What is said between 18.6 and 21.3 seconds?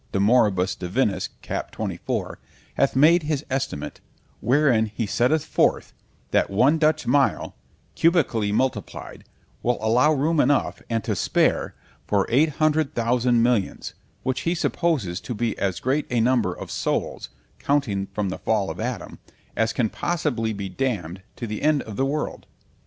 of Adam) as can possibly be damn'd